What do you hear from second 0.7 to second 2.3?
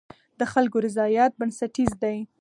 رضایت بنسټیز دی.